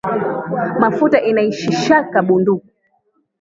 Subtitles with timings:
[0.81, 2.67] Makuta inaishishaka bunduku